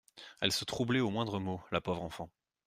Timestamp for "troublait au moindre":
0.65-1.39